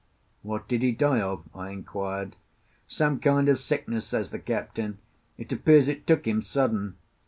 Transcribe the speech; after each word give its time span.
"What 0.41 0.67
did 0.67 0.81
he 0.81 0.93
die 0.93 1.21
of?" 1.21 1.43
I 1.53 1.69
inquired. 1.69 2.35
"Some 2.87 3.19
kind 3.19 3.47
of 3.47 3.59
sickness," 3.59 4.07
says 4.07 4.31
the 4.31 4.39
captain. 4.39 4.97
"It 5.37 5.53
appears 5.53 5.87
it 5.87 6.07
took 6.07 6.25
him 6.25 6.41
sudden. 6.41 6.95